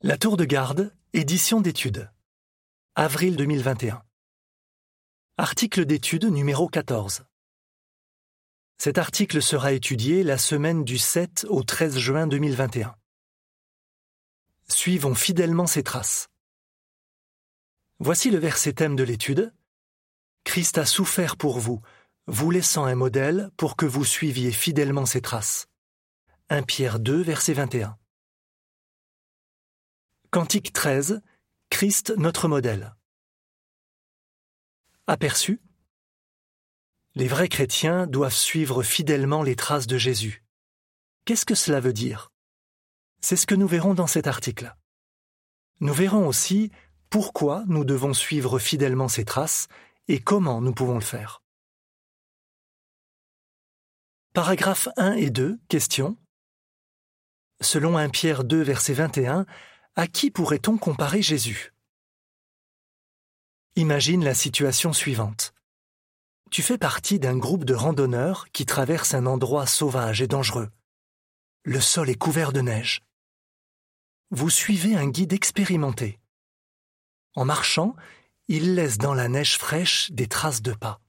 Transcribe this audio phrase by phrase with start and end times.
[0.00, 2.08] La Tour de Garde, édition d'études.
[2.94, 4.00] Avril 2021.
[5.38, 7.24] Article d'étude numéro 14.
[8.78, 12.94] Cet article sera étudié la semaine du 7 au 13 juin 2021.
[14.68, 16.28] Suivons fidèlement ces traces.
[17.98, 19.52] Voici le verset thème de l'étude.
[20.44, 21.82] Christ a souffert pour vous,
[22.28, 25.66] vous laissant un modèle pour que vous suiviez fidèlement ses traces.
[26.50, 27.98] 1 Pierre 2, verset 21.
[30.30, 31.22] Cantique 13.
[31.70, 32.94] Christ notre modèle.
[35.06, 35.62] Aperçu?
[37.14, 40.44] Les vrais chrétiens doivent suivre fidèlement les traces de Jésus.
[41.24, 42.30] Qu'est-ce que cela veut dire?
[43.22, 44.76] C'est ce que nous verrons dans cet article.
[45.80, 46.70] Nous verrons aussi
[47.08, 49.66] pourquoi nous devons suivre fidèlement ces traces
[50.08, 51.42] et comment nous pouvons le faire.
[54.34, 56.18] Paragraphes 1 et 2, question.
[57.62, 59.46] Selon 1 Pierre 2, verset 21,
[59.98, 61.72] à qui pourrait-on comparer Jésus?
[63.74, 65.52] Imagine la situation suivante.
[66.52, 70.70] Tu fais partie d'un groupe de randonneurs qui traversent un endroit sauvage et dangereux.
[71.64, 73.02] Le sol est couvert de neige.
[74.30, 76.20] Vous suivez un guide expérimenté.
[77.34, 77.96] En marchant,
[78.46, 81.00] il laisse dans la neige fraîche des traces de pas.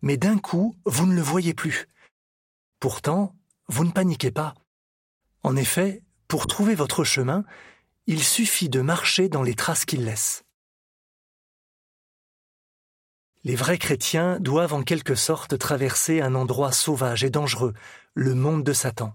[0.00, 1.88] Mais d'un coup, vous ne le voyez plus.
[2.78, 3.34] Pourtant,
[3.66, 4.54] vous ne paniquez pas.
[5.42, 7.44] En effet, pour trouver votre chemin,
[8.06, 10.44] il suffit de marcher dans les traces qu'il laisse.
[13.44, 17.74] Les vrais chrétiens doivent en quelque sorte traverser un endroit sauvage et dangereux,
[18.14, 19.14] le monde de Satan.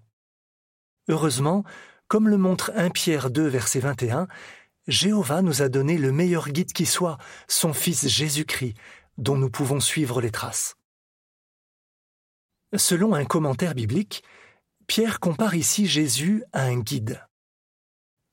[1.08, 1.64] Heureusement,
[2.08, 4.28] comme le montre 1 Pierre 2 verset 21,
[4.88, 8.76] Jéhovah nous a donné le meilleur guide qui soit, son Fils Jésus-Christ,
[9.18, 10.76] dont nous pouvons suivre les traces.
[12.76, 14.24] Selon un commentaire biblique,
[14.88, 17.27] Pierre compare ici Jésus à un guide.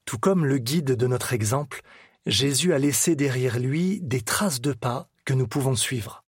[0.05, 1.83] Tout comme le guide de notre exemple,
[2.27, 6.25] Jésus a laissé derrière lui des traces de pas que nous pouvons suivre.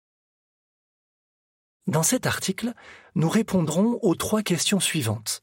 [1.86, 2.74] Dans cet article,
[3.14, 5.42] nous répondrons aux trois questions suivantes.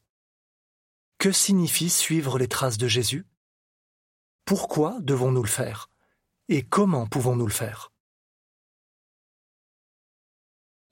[1.17, 3.25] Que signifie suivre les traces de Jésus?
[4.45, 5.89] Pourquoi devons-nous le faire?
[6.47, 7.91] Et comment pouvons-nous le faire?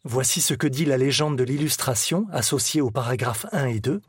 [0.03, 4.01] Voici ce que dit la légende de l'illustration associée aux paragraphes 1 et 2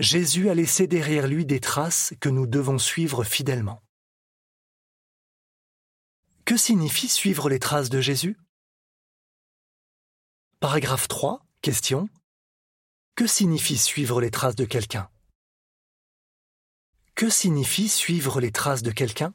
[0.00, 3.82] Jésus a laissé derrière lui des traces que nous devons suivre fidèlement.
[6.46, 8.38] Que signifie suivre les traces de Jésus?
[10.58, 12.08] Paragraphe 3, question.
[13.14, 15.10] Que signifie suivre les traces de quelqu'un?
[17.14, 19.34] Que signifie suivre les traces de quelqu'un?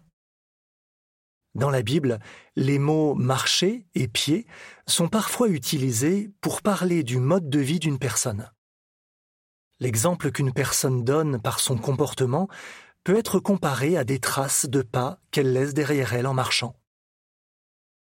[1.53, 2.19] Dans la Bible,
[2.55, 4.47] les mots marcher et pied
[4.87, 8.51] sont parfois utilisés pour parler du mode de vie d'une personne.
[9.79, 12.47] L'exemple qu'une personne donne par son comportement
[13.03, 16.75] peut être comparé à des traces de pas qu'elle laisse derrière elle en marchant.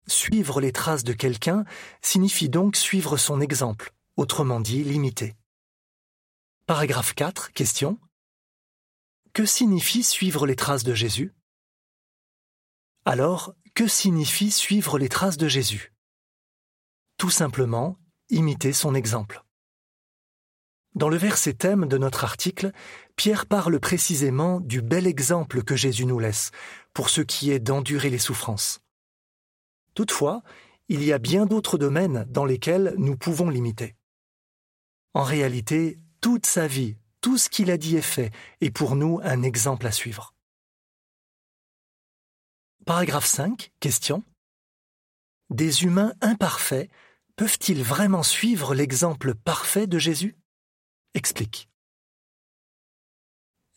[0.06, 1.64] Suivre les traces de quelqu'un
[2.03, 5.36] signifie donc suivre son exemple, autrement dit l'imiter.
[6.66, 7.98] Paragraphe 4, question.
[9.32, 11.32] Que signifie suivre les traces de Jésus?
[13.04, 15.92] Alors, que signifie suivre les traces de Jésus?
[17.16, 17.97] Tout simplement,
[18.28, 19.44] imiter son exemple.
[20.95, 22.73] Dans le verset thème de notre article,
[23.15, 26.51] Pierre parle précisément du bel exemple que Jésus nous laisse
[26.95, 28.81] pour ce qui est d'endurer les souffrances.
[29.95, 30.43] Toutefois,
[30.89, 33.95] il y a bien d'autres domaines dans lesquels nous pouvons l'imiter.
[35.15, 39.21] En réalité, toute sa vie, tout ce qu'il a dit et fait est pour nous
[39.23, 40.34] un exemple à suivre.
[42.84, 44.25] Paragraphe 5, question.
[45.50, 46.91] Des humains imparfaits
[47.37, 50.40] peuvent-ils vraiment suivre l'exemple parfait de Jésus?
[51.15, 51.69] Explique.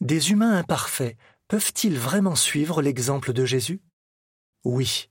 [0.02, 1.18] Des humains imparfaits
[1.48, 3.82] peuvent-ils vraiment suivre l'exemple de Jésus?
[4.64, 5.10] Oui.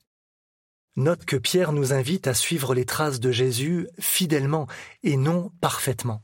[0.97, 4.67] Note que Pierre nous invite à suivre les traces de Jésus fidèlement
[5.03, 6.23] et non parfaitement.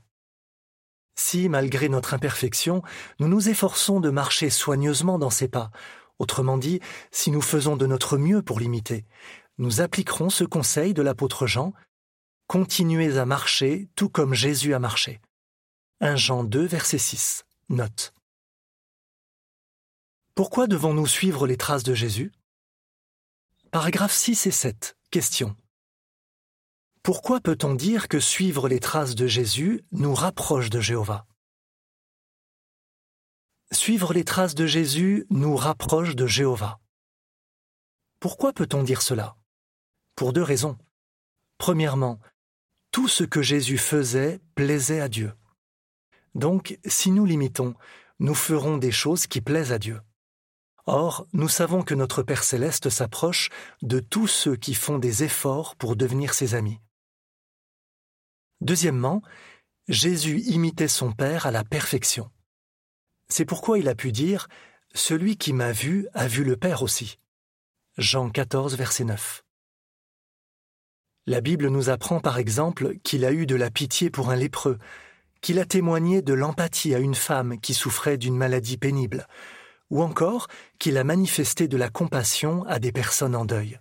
[1.14, 2.82] Si, malgré notre imperfection,
[3.18, 5.70] nous nous efforçons de marcher soigneusement dans ses pas,
[6.18, 6.80] autrement dit,
[7.10, 9.04] si nous faisons de notre mieux pour l'imiter,
[9.56, 11.72] nous appliquerons ce conseil de l'apôtre Jean,
[12.48, 15.20] Continuez à marcher tout comme Jésus a marché.
[16.00, 17.44] 1 Jean 2, verset 6.
[17.70, 18.14] Note.
[20.36, 22.30] Pourquoi devons-nous suivre les traces de Jésus?
[23.72, 24.96] Paragraphes 6 et 7.
[25.10, 25.56] Question.
[27.02, 31.26] Pourquoi peut-on dire que suivre les traces de Jésus nous rapproche de Jéhovah?
[33.72, 36.78] Suivre les traces de Jésus nous rapproche de Jéhovah.
[38.20, 39.36] Pourquoi peut-on dire cela?
[40.14, 40.78] Pour deux raisons.
[41.58, 42.20] Premièrement,
[42.92, 45.32] tout ce que Jésus faisait plaisait à Dieu.
[46.38, 47.74] Donc, si nous l'imitons,
[48.20, 50.00] nous ferons des choses qui plaisent à Dieu.
[50.86, 53.50] Or, nous savons que notre Père céleste s'approche
[53.82, 56.78] de tous ceux qui font des efforts pour devenir ses amis.
[58.60, 59.20] Deuxièmement,
[59.88, 62.30] Jésus imitait son Père à la perfection.
[63.28, 64.48] C'est pourquoi il a pu dire
[64.94, 67.18] Celui qui m'a vu a vu le Père aussi.
[67.96, 69.42] Jean 14, verset 9.
[71.26, 74.78] La Bible nous apprend par exemple qu'il a eu de la pitié pour un lépreux,
[75.40, 79.26] qu'il a témoigné de l'empathie à une femme qui souffrait d'une maladie pénible,
[79.90, 80.48] ou encore
[80.78, 83.80] qu'il a manifesté de la compassion à des personnes en deuil.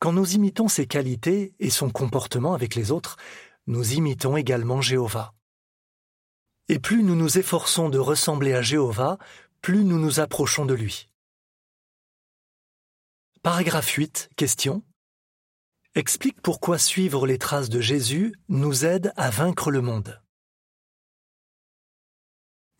[0.00, 3.16] Quand nous imitons ses qualités et son comportement avec les autres,
[3.66, 5.34] nous imitons également Jéhovah.
[6.68, 9.18] Et plus nous nous efforçons de ressembler à Jéhovah,
[9.62, 11.08] plus nous nous approchons de lui.
[13.42, 14.30] Paragraphe 8.
[14.36, 14.82] Question.
[15.94, 20.20] Explique pourquoi suivre les traces de Jésus nous aide à vaincre le monde.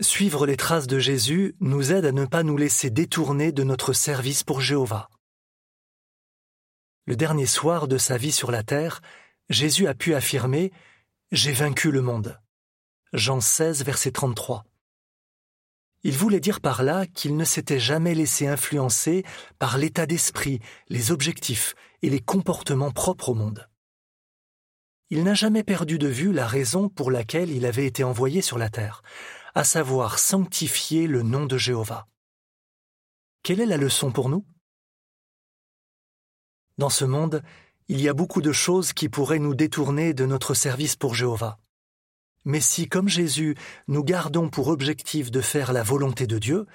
[0.00, 3.92] Suivre les traces de Jésus nous aide à ne pas nous laisser détourner de notre
[3.92, 5.08] service pour Jéhovah.
[7.06, 9.00] Le dernier soir de sa vie sur la terre,
[9.48, 10.70] Jésus a pu affirmer
[11.32, 12.38] J'ai vaincu le monde.
[13.14, 14.67] Jean 16, verset 33.
[16.04, 19.24] Il voulait dire par là qu'il ne s'était jamais laissé influencer
[19.58, 23.68] par l'état d'esprit, les objectifs et les comportements propres au monde.
[25.10, 28.58] Il n'a jamais perdu de vue la raison pour laquelle il avait été envoyé sur
[28.58, 29.02] la terre,
[29.54, 32.06] à savoir sanctifier le nom de Jéhovah.
[33.42, 34.44] Quelle est la leçon pour nous?
[36.76, 37.42] Dans ce monde,
[37.88, 41.58] il y a beaucoup de choses qui pourraient nous détourner de notre service pour Jéhovah.
[42.48, 43.56] Mais si, comme Jésus,
[43.88, 46.66] nous gardons pour objectif de faire la volonté de Dieu,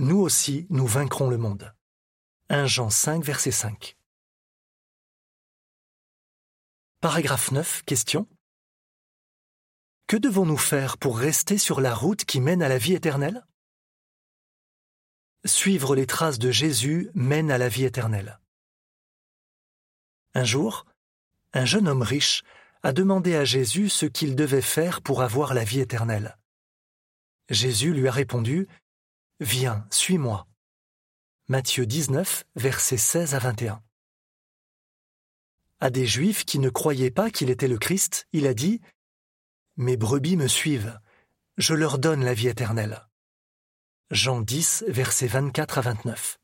[0.00, 1.72] nous aussi nous vaincrons le monde.
[2.48, 3.96] 1 Jean 5, verset 5.
[7.00, 8.26] Paragraphe 9, question.
[10.08, 13.46] Que devons-nous faire pour rester sur la route qui mène à la vie éternelle?
[15.44, 18.40] Suivre les traces de Jésus mène à la vie éternelle.
[20.34, 20.84] Un jour,
[21.52, 22.42] un jeune homme riche
[22.86, 26.38] a demandé à Jésus ce qu'il devait faire pour avoir la vie éternelle.
[27.50, 28.68] Jésus lui a répondu
[29.40, 30.46] Viens, suis-moi.
[31.48, 33.82] Matthieu 19, versets 16 à 21.
[35.80, 38.80] À des Juifs qui ne croyaient pas qu'il était le Christ, il a dit
[39.76, 40.96] mes brebis me suivent.
[41.56, 43.04] Je leur donne la vie éternelle.
[44.12, 46.38] Jean 10, versets 24 à 29.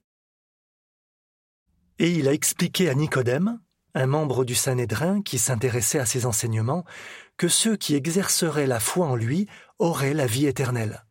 [2.01, 3.61] Et il a expliqué à Nicodème,
[3.95, 6.85] un membre du Sanhédrin qui s'intéressait à ses enseignements,
[7.37, 9.49] que ceux qui exerceraient la foi en lui
[9.79, 11.05] auraient la vie éternelle.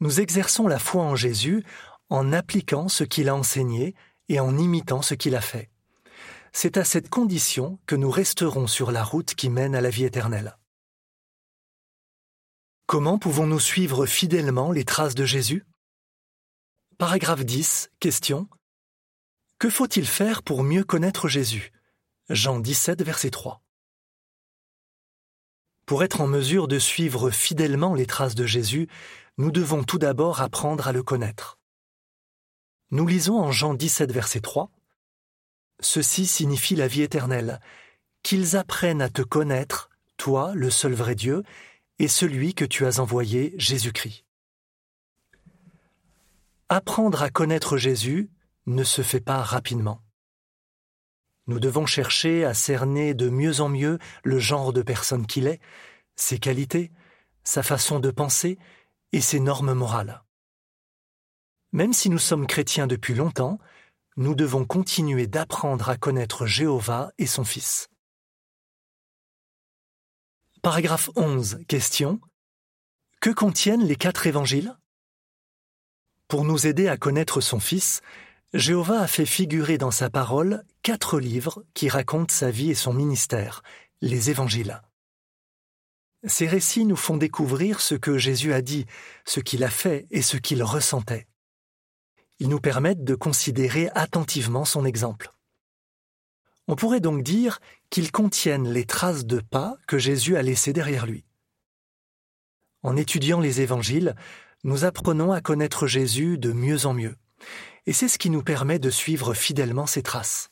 [0.00, 1.64] Nous exerçons la foi en Jésus
[2.08, 3.94] en appliquant ce qu'il a enseigné
[4.28, 5.70] et en imitant ce qu'il a fait
[6.52, 10.04] c'est à cette condition que nous resterons sur la route qui mène à la vie
[10.04, 10.56] éternelle.
[12.86, 15.64] Comment pouvons-nous suivre fidèlement les traces de Jésus?
[16.98, 17.90] Paragraphe 10.
[18.00, 18.48] Question.
[19.60, 21.70] Que faut-il faire pour mieux connaître Jésus?
[22.30, 23.62] Jean 17, verset 3.
[25.84, 28.88] Pour être en mesure de suivre fidèlement les traces de Jésus,
[29.36, 31.58] nous devons tout d'abord apprendre à le connaître.
[32.90, 34.70] Nous lisons en Jean 17, verset 3
[35.80, 37.60] Ceci signifie la vie éternelle,
[38.22, 41.42] qu'ils apprennent à te connaître, toi, le seul vrai Dieu,
[41.98, 44.24] et celui que tu as envoyé, Jésus-Christ.
[46.70, 48.30] Apprendre à connaître Jésus
[48.74, 50.02] ne se fait pas rapidement.
[51.46, 55.60] Nous devons chercher à cerner de mieux en mieux le genre de personne qu'il est,
[56.14, 56.92] ses qualités,
[57.42, 58.58] sa façon de penser
[59.12, 60.22] et ses normes morales.
[61.72, 63.58] Même si nous sommes chrétiens depuis longtemps,
[64.16, 67.88] nous devons continuer d'apprendre à connaître Jéhovah et son Fils.
[70.62, 71.60] Paragraphe 11.
[71.68, 72.20] Question.
[73.20, 74.76] Que contiennent les quatre évangiles?
[76.28, 78.02] Pour nous aider à connaître son Fils,
[78.52, 82.92] Jéhovah a fait figurer dans sa parole quatre livres qui racontent sa vie et son
[82.92, 83.62] ministère,
[84.00, 84.82] les évangiles.
[86.26, 88.86] Ces récits nous font découvrir ce que Jésus a dit,
[89.24, 91.28] ce qu'il a fait et ce qu'il ressentait.
[92.40, 95.30] Ils nous permettent de considérer attentivement son exemple.
[96.66, 101.06] On pourrait donc dire qu'ils contiennent les traces de pas que Jésus a laissées derrière
[101.06, 101.24] lui.
[102.82, 104.16] En étudiant les évangiles,
[104.64, 107.16] nous apprenons à connaître Jésus de mieux en mieux,
[107.86, 110.50] et c'est ce qui nous permet de suivre fidèlement ses traces.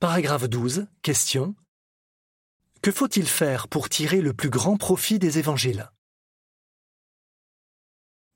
[0.00, 0.86] Paragraphe 12.
[1.02, 1.54] Question.
[2.82, 5.90] Que faut-il faire pour tirer le plus grand profit des évangiles?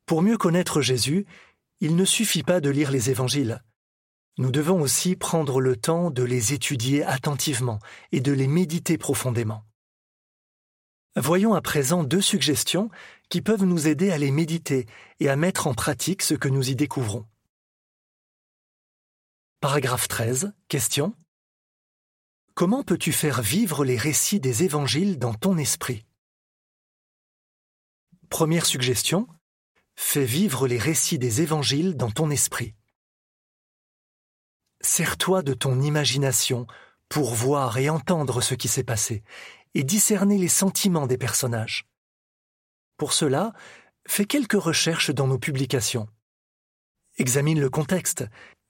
[0.07, 1.26] Pour mieux connaître Jésus,
[1.80, 3.62] il ne suffit pas de lire les évangiles.
[4.38, 7.78] Nous devons aussi prendre le temps de les étudier attentivement
[8.12, 9.67] et de les méditer profondément.
[11.20, 12.90] Voyons à présent deux suggestions
[13.28, 14.87] qui peuvent nous aider à les méditer
[15.18, 17.26] et à mettre en pratique ce que nous y découvrons.
[19.60, 20.52] Paragraphe 13.
[20.68, 21.12] Question.
[22.54, 26.06] Comment peux-tu faire vivre les récits des évangiles dans ton esprit?
[28.30, 29.26] Première suggestion.
[29.96, 32.76] Fais vivre les récits des évangiles dans ton esprit.
[34.82, 36.68] Sers-toi de ton imagination
[37.08, 39.25] pour voir et entendre ce qui s'est passé
[39.75, 41.87] et discerner les sentiments des personnages.
[42.96, 43.52] Pour cela,
[44.06, 46.08] fais quelques recherches dans nos publications.
[47.16, 48.25] Examine le contexte,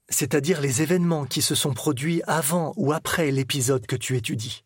[0.09, 4.63] c'est-à-dire les événements qui se sont produits avant ou après l'épisode que tu étudies.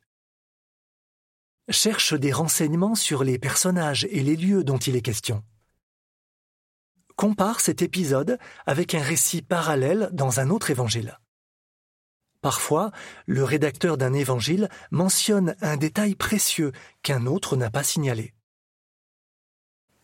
[1.70, 5.44] Cherche des renseignements sur les personnages et les lieux dont il est question.
[7.16, 11.18] Compare cet épisode avec un récit parallèle dans un autre évangile.
[12.44, 12.92] Parfois,
[13.26, 18.34] le rédacteur d'un évangile mentionne un détail précieux qu'un autre n'a pas signalé.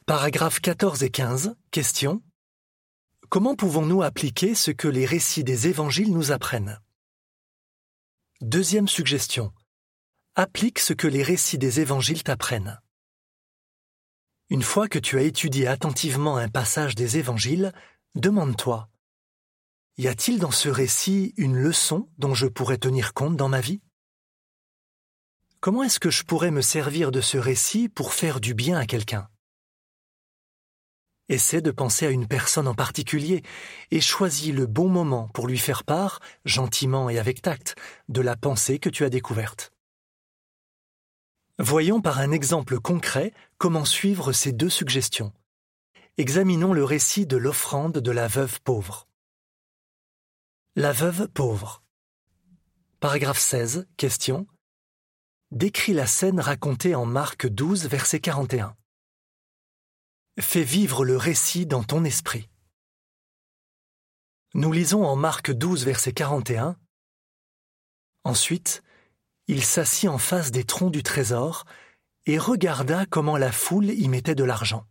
[0.06, 1.58] Paragraphes 14 et 15.
[1.70, 2.24] Question.
[3.28, 6.80] Comment pouvons-nous appliquer ce que les récits des évangiles nous apprennent?
[8.40, 9.52] Deuxième suggestion.
[10.36, 12.80] Applique ce que les récits des évangiles t'apprennent.
[14.50, 17.74] Une fois que tu as étudié attentivement un passage des évangiles,
[18.16, 18.90] demande-toi
[20.00, 23.82] y a-t-il dans ce récit une leçon dont je pourrais tenir compte dans ma vie?
[25.60, 28.86] Comment est-ce que je pourrais me servir de ce récit pour faire du bien à
[28.86, 29.28] quelqu'un?
[31.28, 33.44] Essaie de penser à une personne en particulier
[33.92, 37.76] et choisis le bon moment pour lui faire part, gentiment et avec tact,
[38.08, 39.74] de la pensée que tu as découverte.
[41.58, 45.34] Voyons par un exemple concret comment suivre ces deux suggestions.
[46.18, 49.09] Examinons le récit de l'offrande de la veuve pauvre.
[50.76, 51.84] La veuve pauvre.
[53.00, 53.88] Paragraphe 16.
[53.98, 54.46] Question.
[55.50, 58.78] Décrit la scène racontée en Marc 12, verset 41.
[60.40, 62.50] Fais vivre le récit dans ton esprit.
[64.54, 66.78] Nous lisons en Marc 12, verset 41.
[68.24, 68.84] Ensuite,
[69.48, 71.66] il s'assit en face des troncs du trésor
[72.28, 74.86] et regarda comment la foule y mettait de l'argent.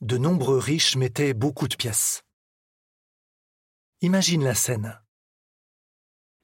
[0.00, 2.22] De nombreux riches mettaient beaucoup de pièces.
[4.02, 4.98] Imagine la scène.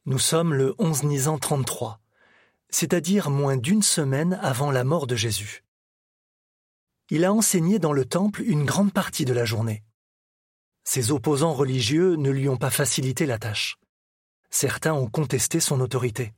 [0.04, 2.02] Nous sommes le 11 Nisan 33,
[2.68, 5.64] c'est-à-dire moins d'une semaine avant la mort de Jésus.
[7.08, 9.82] Il a enseigné dans le temple une grande partie de la journée.
[10.84, 13.78] Ses opposants religieux ne lui ont pas facilité la tâche.
[14.50, 16.34] Certains ont contesté son autorité.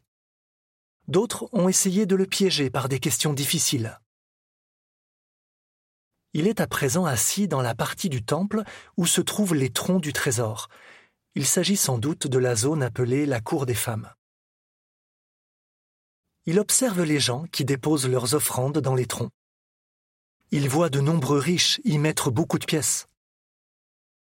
[1.09, 3.99] D'autres ont essayé de le piéger par des questions difficiles.
[6.33, 8.63] Il est à présent assis dans la partie du temple
[8.97, 10.69] où se trouvent les troncs du trésor,
[11.39, 14.13] il s'agit sans doute de la zone appelée la cour des femmes.
[16.47, 19.31] Il observe les gens qui déposent leurs offrandes dans les troncs.
[20.51, 23.07] Il voit de nombreux riches y mettre beaucoup de pièces.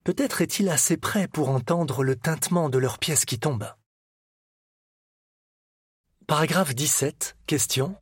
[0.02, 3.72] Peut-être est-il assez près pour entendre le tintement de leurs pièces qui tombent.
[6.26, 7.36] Paragraphe 17.
[7.46, 7.96] Question.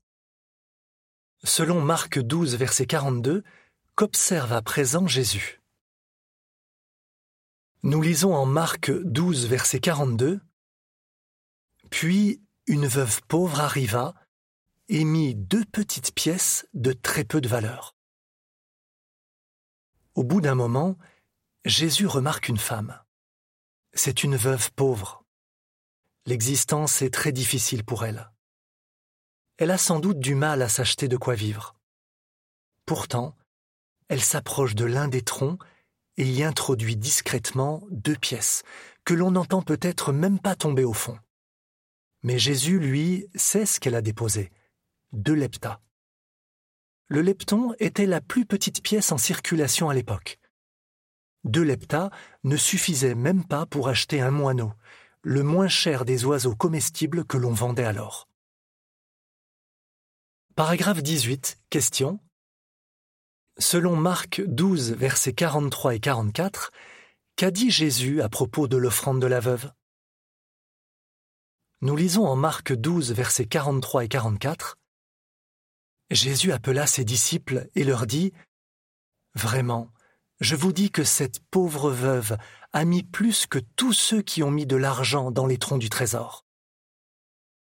[1.45, 3.45] Selon Marc 12, verset 42,
[3.95, 5.62] qu'observe à présent Jésus?
[7.85, 10.41] Nous lisons en Marc 12, verset 42.
[11.91, 14.15] Puis une veuve pauvre arriva
[14.89, 17.97] et mit deux petites pièces de très peu de valeur.
[20.15, 20.97] Au bout d'un moment,
[21.65, 23.03] Jésus remarque une femme.
[23.95, 25.25] C'est une veuve pauvre.
[26.27, 28.31] L'existence est très difficile pour elle.
[29.57, 31.75] Elle a sans doute du mal à s'acheter de quoi vivre.
[32.87, 33.37] Pourtant,
[34.09, 35.61] elle s'approche de l'un des troncs
[36.17, 38.63] et y introduit discrètement deux pièces,
[39.05, 41.19] que l'on n'entend peut-être même pas tomber au fond.
[42.23, 44.51] Mais Jésus, lui, sait ce qu'elle a déposé,
[45.13, 45.81] deux leptas.
[47.09, 50.39] Le lepton était la plus petite pièce en circulation à l'époque.
[51.45, 52.11] Deux leptas
[52.45, 54.73] ne suffisaient même pas pour acheter un moineau,
[55.23, 58.29] le moins cher des oiseaux comestibles que l'on vendait alors.
[60.55, 61.59] Paragraphe 18.
[61.71, 62.21] Question.
[63.59, 66.73] Selon Marc 12, versets 43 et 44,
[67.37, 69.71] qu'a dit Jésus à propos de l'offrande de la veuve?
[71.83, 74.79] Nous lisons en Marc 12, versets 43 et 44.
[76.11, 78.33] Jésus appela ses disciples et leur dit
[79.35, 79.91] Vraiment,
[80.41, 82.39] je vous dis que cette pauvre veuve
[82.73, 85.91] a mis plus que tous ceux qui ont mis de l'argent dans les troncs du
[85.91, 86.47] trésor.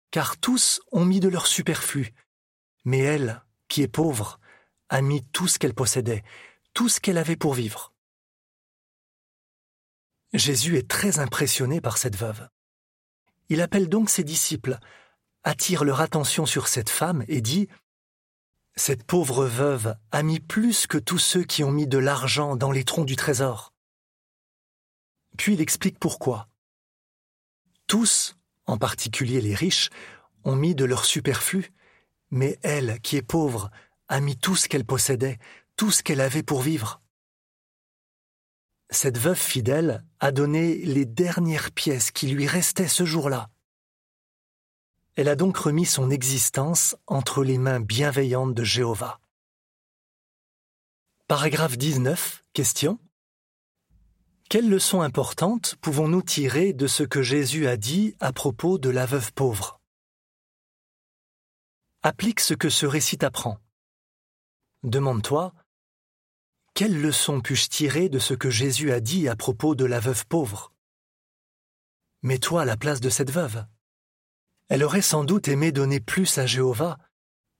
[0.09, 2.13] Car tous ont mis de leur superflu,
[2.85, 4.40] mais elle, qui est pauvre,
[4.91, 6.23] a mis tout ce qu'elle possédait,
[6.73, 7.93] tout ce qu'elle avait pour vivre.
[10.33, 12.47] Jésus est très impressionné par cette veuve.
[13.49, 14.77] Il appelle donc ses disciples,
[15.43, 17.69] attire leur attention sur cette femme et dit
[18.75, 22.71] Cette pauvre veuve a mis plus que tous ceux qui ont mis de l'argent dans
[22.71, 23.73] les troncs du trésor.
[25.37, 26.49] Puis il explique pourquoi.
[27.87, 29.89] Tous, en particulier les riches,
[30.43, 31.71] ont mis de leur superflu,
[32.29, 33.71] mais elle, qui est pauvre,
[34.11, 35.39] a mis tout ce qu'elle possédait,
[35.77, 37.01] tout ce qu'elle avait pour vivre.
[38.89, 43.49] Cette veuve fidèle a donné les dernières pièces qui lui restaient ce jour-là.
[45.15, 49.21] Elle a donc remis son existence entre les mains bienveillantes de Jéhovah.
[51.29, 52.43] Paragraphe 19.
[52.51, 52.99] Question.
[54.49, 59.05] Quelle leçon importante pouvons-nous tirer de ce que Jésus a dit à propos de la
[59.05, 59.79] veuve pauvre?
[62.03, 63.57] Applique ce que ce récit apprend.
[64.83, 65.53] Demande-toi,
[66.73, 70.25] quelle leçon puis-je tirer de ce que Jésus a dit à propos de la veuve
[70.25, 70.73] pauvre?
[72.23, 73.63] Mets-toi à la place de cette veuve.
[74.69, 76.97] Elle aurait sans doute aimé donner plus à Jéhovah,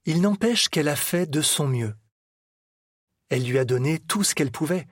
[0.05, 1.95] il n'empêche qu'elle a fait de son mieux.
[3.29, 4.87] Elle lui a donné tout ce qu'elle pouvait,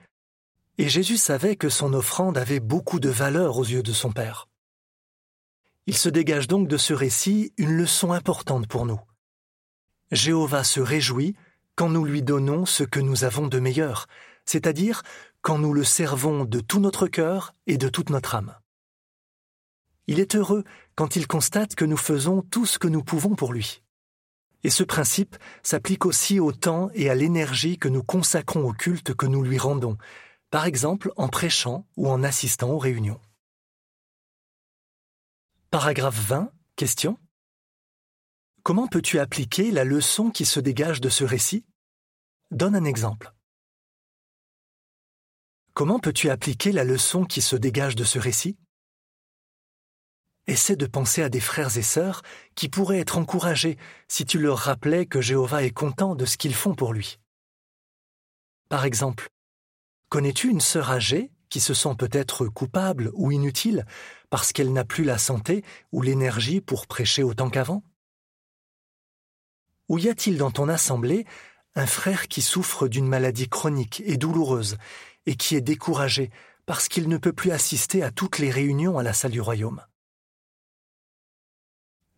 [0.78, 4.48] et Jésus savait que son offrande avait beaucoup de valeur aux yeux de son Père.
[5.86, 9.00] Il se dégage donc de ce récit une leçon importante pour nous.
[10.12, 11.34] Jéhovah se réjouit
[11.80, 14.06] quand nous lui donnons ce que nous avons de meilleur,
[14.44, 15.02] c'est-à-dire
[15.40, 18.54] quand nous le servons de tout notre cœur et de toute notre âme.
[20.06, 20.62] Il est heureux
[20.94, 23.82] quand il constate que nous faisons tout ce que nous pouvons pour lui.
[24.62, 29.14] Et ce principe s'applique aussi au temps et à l'énergie que nous consacrons au culte
[29.14, 29.96] que nous lui rendons,
[30.50, 33.22] par exemple en prêchant ou en assistant aux réunions.
[35.70, 36.52] Paragraphe 20.
[36.76, 37.16] Question.
[38.64, 41.64] Comment peux-tu appliquer la leçon qui se dégage de ce récit?
[42.50, 43.32] Donne un exemple.
[45.72, 48.58] Comment peux-tu appliquer la leçon qui se dégage de ce récit?
[50.48, 52.22] Essaie de penser à des frères et sœurs
[52.56, 53.78] qui pourraient être encouragés
[54.08, 57.20] si tu leur rappelais que Jéhovah est content de ce qu'ils font pour lui.
[58.68, 59.28] Par exemple,
[60.08, 63.86] connais-tu une sœur âgée qui se sent peut-être coupable ou inutile
[64.28, 67.84] parce qu'elle n'a plus la santé ou l'énergie pour prêcher autant qu'avant?
[69.88, 71.26] Ou y a-t-il dans ton assemblée
[71.74, 74.76] un frère qui souffre d'une maladie chronique et douloureuse
[75.26, 76.30] et qui est découragé
[76.66, 79.84] parce qu'il ne peut plus assister à toutes les réunions à la salle du royaume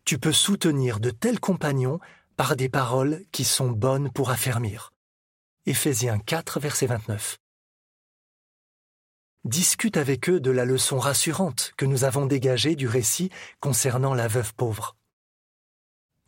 [0.05, 1.99] Tu peux soutenir de tels compagnons
[2.35, 4.91] par des paroles qui sont bonnes pour affermir.
[5.65, 7.37] Éphésiens 4, verset 29.
[9.45, 14.27] Discute avec eux de la leçon rassurante que nous avons dégagée du récit concernant la
[14.27, 14.95] veuve pauvre.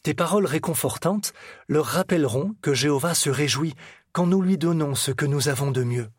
[0.06, 1.34] Tes paroles réconfortantes
[1.68, 3.74] leur rappelleront que Jéhovah se réjouit
[4.12, 6.12] quand nous lui donnons ce que nous avons de mieux.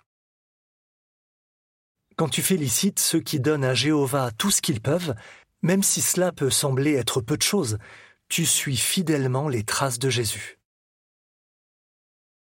[2.17, 5.15] Quand tu félicites ceux qui donnent à Jéhovah tout ce qu'ils peuvent,
[5.63, 7.79] même si cela peut sembler être peu de choses,
[8.29, 10.59] tu suis fidèlement les traces de Jésus.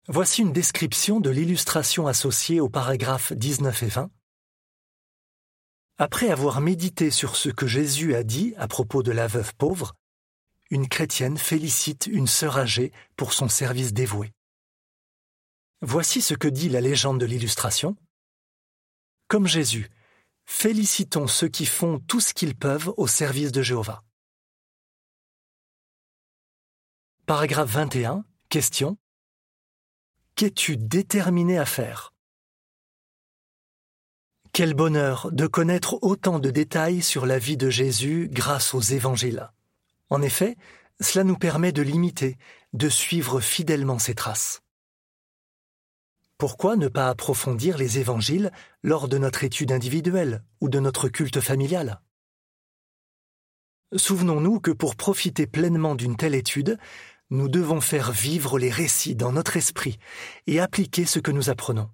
[0.10, 4.12] Voici une description de l'illustration associée aux paragraphes 19 et 20.
[5.98, 9.96] Après avoir médité sur ce que Jésus a dit à propos de la veuve pauvre,
[10.71, 14.31] une chrétienne félicite une sœur âgée pour son service dévoué.
[15.81, 17.95] Voici ce que dit la légende de l'illustration.
[19.27, 19.91] Comme Jésus,
[20.45, 24.01] félicitons ceux qui font tout ce qu'ils peuvent au service de Jéhovah.
[27.25, 28.25] Paragraphe 21.
[28.49, 28.97] Question.
[30.36, 32.13] Qu'es-tu déterminé à faire?
[34.53, 39.49] Quel bonheur de connaître autant de détails sur la vie de Jésus grâce aux évangiles.
[40.12, 40.58] En effet,
[41.00, 42.38] cela nous permet de l'imiter,
[42.74, 44.62] de suivre fidèlement ses traces.
[46.38, 48.52] Pourquoi ne pas approfondir les évangiles
[48.84, 52.02] lors de notre étude individuelle ou de notre culte familial?
[53.95, 56.78] Souvenons-nous que pour profiter pleinement d'une telle étude,
[57.30, 59.97] nous devons faire vivre les récits dans notre esprit
[60.45, 61.89] et appliquer ce que nous apprenons.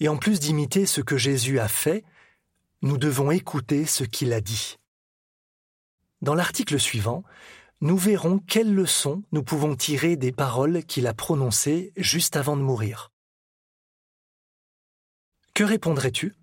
[0.00, 2.04] Et en plus d'imiter ce que Jésus a fait,
[2.80, 4.78] nous devons écouter ce qu'il a dit.
[6.22, 7.24] Dans l'article suivant,
[7.80, 12.62] nous verrons quelles leçons nous pouvons tirer des paroles qu'il a prononcées juste avant de
[12.62, 13.12] mourir.
[15.54, 16.34] Que répondrais-tu?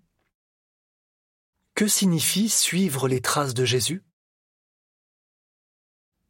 [1.74, 4.04] Que signifie suivre les traces de Jésus?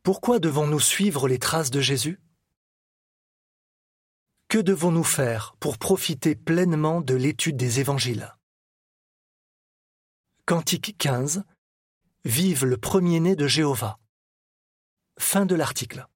[0.03, 2.21] Pourquoi devons-nous suivre les traces de Jésus?
[4.49, 8.35] Que devons-nous faire pour profiter pleinement de l'étude des évangiles?
[10.47, 11.45] Cantique 15
[12.27, 13.99] Vive le premier-né de Jéhovah.
[15.19, 16.07] Fin de l'article.